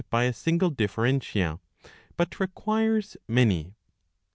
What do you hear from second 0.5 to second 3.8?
differentia, but requires many.